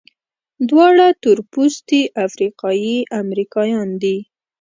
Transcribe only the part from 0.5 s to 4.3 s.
دواړه تورپوستي افریقایي امریکایان دي.